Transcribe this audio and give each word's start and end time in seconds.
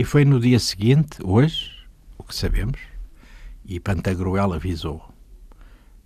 E 0.00 0.04
foi 0.12 0.24
no 0.24 0.40
dia 0.40 0.58
seguinte, 0.58 1.18
hoje, 1.22 1.72
o 2.16 2.24
que 2.24 2.34
sabemos, 2.34 2.80
e 3.66 3.78
Pantagruel 3.78 4.54
avisou, 4.54 5.12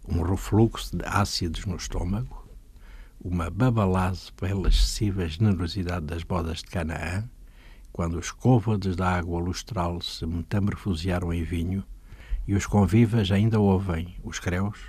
um 0.09 0.21
refluxo 0.21 0.97
de 0.97 1.05
ácidos 1.07 1.65
no 1.65 1.77
estômago, 1.77 2.45
uma 3.21 3.49
babalase 3.49 4.33
pela 4.33 4.69
excessiva 4.69 5.29
generosidade 5.29 6.07
das 6.07 6.25
bodas 6.25 6.59
de 6.59 6.65
Canaã, 6.65 7.23
quando 7.93 8.19
os 8.19 8.33
côvados 8.33 8.97
da 8.97 9.13
água 9.13 9.39
lustral 9.39 10.01
se 10.01 10.27
metamorfosearam 10.27 11.33
em 11.33 11.45
vinho 11.45 11.85
e 12.49 12.57
os 12.57 12.67
convivas 12.67 13.31
ainda 13.31 13.61
ouvem, 13.61 14.17
os 14.25 14.41
creus, 14.41 14.81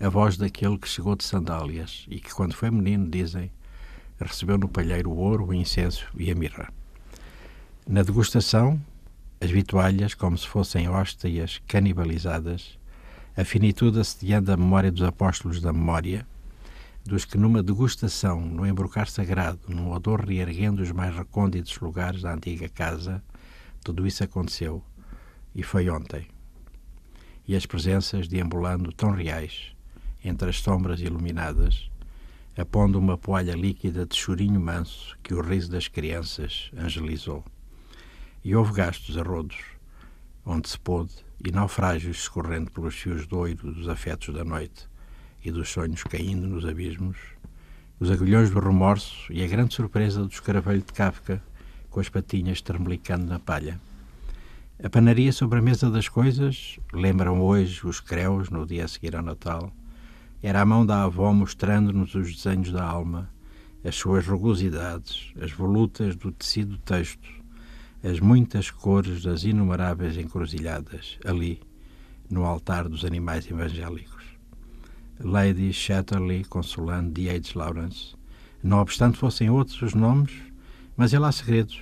a 0.00 0.08
voz 0.08 0.36
daquele 0.36 0.78
que 0.78 0.88
chegou 0.88 1.14
de 1.14 1.22
sandálias 1.22 2.06
e 2.08 2.18
que, 2.18 2.34
quando 2.34 2.56
foi 2.56 2.72
menino, 2.72 3.08
dizem, 3.08 3.52
recebeu 4.18 4.58
no 4.58 4.66
palheiro 4.66 5.12
o 5.12 5.16
ouro, 5.16 5.46
o 5.46 5.54
incenso 5.54 6.08
e 6.16 6.28
a 6.28 6.34
mirra. 6.34 6.81
Na 7.84 8.04
degustação, 8.04 8.80
as 9.40 9.50
vitualhas, 9.50 10.14
como 10.14 10.38
se 10.38 10.46
fossem 10.46 10.88
hóstias 10.88 11.60
canibalizadas, 11.66 12.78
a 13.36 13.44
finitude 13.44 13.98
assediando 13.98 14.52
a 14.52 14.56
memória 14.56 14.90
dos 14.90 15.02
apóstolos 15.02 15.60
da 15.60 15.72
memória, 15.72 16.24
dos 17.04 17.24
que 17.24 17.36
numa 17.36 17.60
degustação, 17.60 18.40
no 18.40 18.64
embrocar 18.64 19.10
sagrado, 19.10 19.58
num 19.66 19.90
odor 19.90 20.24
reerguendo 20.24 20.80
os 20.80 20.92
mais 20.92 21.12
recônditos 21.14 21.76
lugares 21.80 22.22
da 22.22 22.32
antiga 22.32 22.68
casa, 22.68 23.20
tudo 23.82 24.06
isso 24.06 24.22
aconteceu 24.22 24.80
e 25.52 25.64
foi 25.64 25.90
ontem. 25.90 26.28
E 27.48 27.56
as 27.56 27.66
presenças 27.66 28.28
deambulando 28.28 28.92
tão 28.92 29.10
reais, 29.10 29.72
entre 30.24 30.48
as 30.48 30.60
sombras 30.60 31.00
iluminadas, 31.00 31.90
apondo 32.56 32.96
uma 32.96 33.18
poalha 33.18 33.56
líquida 33.56 34.06
de 34.06 34.14
chorinho 34.14 34.60
manso 34.60 35.18
que 35.20 35.34
o 35.34 35.42
riso 35.42 35.68
das 35.68 35.88
crianças 35.88 36.70
angelizou. 36.78 37.44
E 38.44 38.56
houve 38.56 38.72
gastos 38.72 39.16
a 39.16 39.22
rodos, 39.22 39.56
onde 40.44 40.68
se 40.68 40.78
pôde, 40.78 41.14
e 41.44 41.52
naufrágios 41.52 42.18
escorrendo 42.18 42.70
pelos 42.70 42.94
fios 42.94 43.26
doidos 43.26 43.74
dos 43.76 43.88
afetos 43.88 44.34
da 44.34 44.44
noite 44.44 44.88
e 45.44 45.52
dos 45.52 45.68
sonhos 45.68 46.02
caindo 46.02 46.48
nos 46.48 46.64
abismos, 46.64 47.16
os 48.00 48.10
agulhões 48.10 48.50
do 48.50 48.58
remorso 48.58 49.32
e 49.32 49.44
a 49.44 49.46
grande 49.46 49.74
surpresa 49.74 50.22
do 50.22 50.28
escaravelho 50.28 50.82
de 50.82 50.92
Kafka 50.92 51.42
com 51.88 52.00
as 52.00 52.08
patinhas 52.08 52.60
tremlicando 52.60 53.26
na 53.26 53.38
palha. 53.38 53.80
A 54.82 54.90
panaria 54.90 55.32
sobre 55.32 55.60
a 55.60 55.62
mesa 55.62 55.88
das 55.88 56.08
coisas, 56.08 56.80
lembram 56.92 57.40
hoje 57.40 57.86
os 57.86 58.00
creus 58.00 58.50
no 58.50 58.66
dia 58.66 58.84
a 58.84 58.88
seguir 58.88 59.14
ao 59.14 59.22
Natal, 59.22 59.72
era 60.42 60.60
a 60.60 60.66
mão 60.66 60.84
da 60.84 61.04
avó 61.04 61.32
mostrando-nos 61.32 62.16
os 62.16 62.34
desenhos 62.34 62.72
da 62.72 62.82
alma, 62.82 63.30
as 63.84 63.94
suas 63.94 64.26
rugosidades, 64.26 65.32
as 65.40 65.52
volutas 65.52 66.16
do 66.16 66.32
tecido 66.32 66.78
texto, 66.78 67.41
as 68.02 68.18
muitas 68.18 68.68
cores 68.68 69.22
das 69.22 69.44
inumeráveis 69.44 70.16
encruzilhadas, 70.16 71.18
ali, 71.24 71.60
no 72.28 72.44
altar 72.44 72.88
dos 72.88 73.04
animais 73.04 73.48
evangélicos. 73.48 74.24
Lady 75.20 75.72
Chatterley 75.72 76.44
consolando 76.44 77.12
D. 77.12 77.30
H. 77.30 77.52
Lawrence, 77.54 78.16
não 78.60 78.80
obstante 78.80 79.18
fossem 79.18 79.48
outros 79.50 79.80
os 79.82 79.94
nomes, 79.94 80.32
mas 80.96 81.12
ele 81.12 81.24
há 81.24 81.30
segredos, 81.30 81.80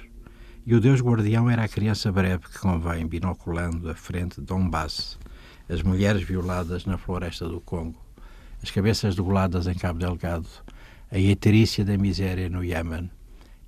e 0.66 0.74
o 0.74 0.80
Deus 0.80 1.00
guardião 1.00 1.48
era 1.48 1.64
a 1.64 1.68
criança 1.68 2.12
breve 2.12 2.44
que 2.48 2.58
convém 2.58 3.06
binoculando 3.06 3.88
a 3.88 3.94
frente 3.94 4.40
de 4.40 4.46
Donbass, 4.46 5.18
as 5.70 5.82
mulheres 5.82 6.22
violadas 6.22 6.84
na 6.84 6.98
floresta 6.98 7.48
do 7.48 7.62
Congo, 7.62 7.98
as 8.62 8.70
cabeças 8.70 9.14
degoladas 9.14 9.66
em 9.66 9.74
Cabo 9.74 9.98
Delgado, 9.98 10.48
a 11.10 11.18
eterícia 11.18 11.82
da 11.82 11.96
miséria 11.96 12.50
no 12.50 12.62
Iémen, 12.62 13.10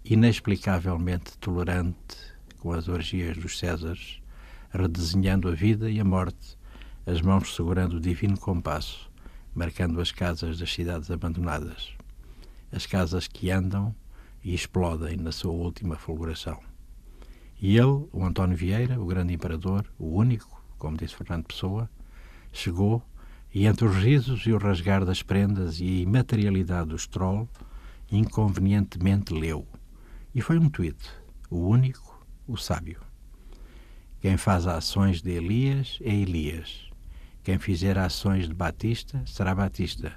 inexplicavelmente 0.05 1.39
tolerante 1.39 2.32
com 2.63 2.73
as 2.73 2.87
orgias 2.87 3.37
dos 3.37 3.59
Césares, 3.59 4.23
redesenhando 4.71 5.49
a 5.49 5.53
vida 5.53 5.91
e 5.91 5.99
a 5.99 6.05
morte, 6.05 6.57
as 7.05 7.21
mãos 7.21 7.57
segurando 7.57 7.95
o 7.97 8.01
divino 8.01 8.39
compasso, 8.39 9.11
marcando 9.53 10.01
as 10.01 10.13
casas 10.13 10.61
das 10.61 10.73
cidades 10.73 11.11
abandonadas, 11.11 11.89
as 12.71 12.87
casas 12.87 13.27
que 13.27 13.51
andam 13.51 13.93
e 14.45 14.55
explodem 14.55 15.17
na 15.17 15.33
sua 15.33 15.51
última 15.51 15.97
fulguração. 15.97 16.61
E 17.61 17.77
ele, 17.77 18.07
o 18.13 18.25
António 18.25 18.57
Vieira, 18.57 19.01
o 19.01 19.07
grande 19.07 19.35
imperador, 19.35 19.85
o 19.99 20.17
único, 20.17 20.65
como 20.79 20.97
disse 20.97 21.17
Fernando 21.17 21.47
Pessoa, 21.47 21.91
chegou 22.53 23.03
e 23.53 23.67
entre 23.67 23.87
os 23.87 23.97
risos 23.97 24.47
e 24.47 24.53
o 24.53 24.59
rasgar 24.59 25.05
das 25.05 25.21
prendas 25.21 25.81
e 25.81 25.85
a 25.85 26.03
imaterialidade 26.03 26.91
do 26.91 26.99
stroll, 26.99 27.49
inconvenientemente 28.09 29.35
leu. 29.35 29.67
E 30.33 30.41
foi 30.41 30.61
um 30.61 30.69
tweet, 30.69 31.11
o 31.51 31.67
único 31.67 32.12
o 32.47 32.57
sábio. 32.57 33.01
Quem 34.21 34.37
faz 34.37 34.67
ações 34.67 35.21
de 35.21 35.31
Elias 35.31 35.99
é 36.01 36.15
Elias. 36.15 36.89
Quem 37.43 37.59
fizer 37.59 37.99
ações 37.99 38.47
de 38.47 38.55
Batista 38.55 39.23
será 39.27 39.55
Batista. 39.55 40.13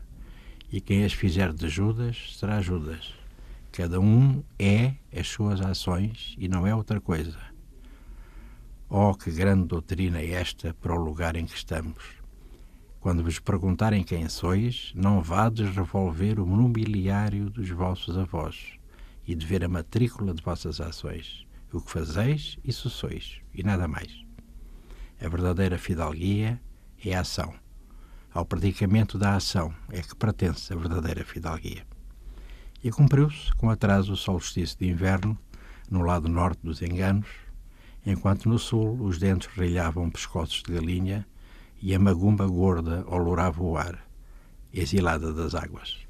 E 0.72 0.80
quem 0.80 1.03
as 1.03 1.13
fizer 1.13 1.52
de 1.53 1.68
Judas 1.69 2.36
será 2.38 2.62
Judas. 2.62 3.13
Cada 3.72 4.00
um 4.00 4.44
é 4.59 4.94
as 5.16 5.28
suas 5.28 5.59
ações 5.62 6.36
e 6.38 6.47
não 6.47 6.66
é 6.66 6.75
outra 6.75 7.02
coisa. 7.02 7.38
Oh, 8.90 9.13
que 9.16 9.31
grande 9.31 9.68
doutrina 9.68 10.19
é 10.19 10.31
esta 10.31 10.74
para 10.75 10.94
o 10.94 11.03
lugar 11.03 11.36
em 11.36 11.46
que 11.46 11.56
estamos! 11.56 12.03
Quando 13.00 13.24
vos 13.24 13.40
perguntarem 13.40 14.03
quem 14.03 14.28
sois, 14.30 14.92
não 14.96 15.22
vades 15.22 15.75
revolver 15.75 16.40
o 16.40 16.46
mobiliário 16.46 17.50
dos 17.50 17.69
vossos 17.69 18.18
avós 18.18 18.80
e 19.28 19.36
de 19.36 19.46
ver 19.46 19.63
a 19.63 19.68
matrícula 19.68 20.34
de 20.34 20.42
vossas 20.42 20.80
ações 20.80 21.46
o 21.71 21.81
que 21.81 21.91
fazeis, 21.91 22.57
isso 22.63 22.89
sois, 22.89 23.39
e 23.53 23.63
nada 23.63 23.87
mais. 23.87 24.25
A 25.21 25.27
verdadeira 25.27 25.77
fidalguia 25.77 26.61
é 27.03 27.15
a 27.15 27.21
ação. 27.21 27.53
Ao 28.33 28.45
predicamento 28.45 29.17
da 29.17 29.35
ação 29.35 29.73
é 29.89 30.01
que 30.01 30.15
pertence 30.15 30.71
a 30.73 30.75
verdadeira 30.75 31.23
fidalguia. 31.23 31.85
E 32.83 32.91
cumpriu-se 32.91 33.53
com 33.55 33.69
atraso 33.69 34.13
o 34.13 34.17
solstício 34.17 34.77
de 34.77 34.87
inverno 34.87 35.37
no 35.89 36.01
lado 36.01 36.27
norte 36.27 36.59
dos 36.63 36.81
enganos, 36.81 37.27
enquanto 38.05 38.49
no 38.49 38.59
sul 38.59 39.01
os 39.01 39.17
dentes 39.17 39.47
rilhavam 39.55 40.09
pescoços 40.09 40.61
de 40.63 40.73
galinha 40.73 41.25
e 41.81 41.95
a 41.95 41.99
magumba 41.99 42.45
gorda 42.47 43.03
olorava 43.07 43.63
o 43.63 43.77
ar, 43.77 44.05
exilada 44.73 45.33
das 45.33 45.55
águas. 45.55 46.05